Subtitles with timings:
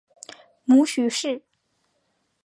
[0.65, 1.43] 母许氏。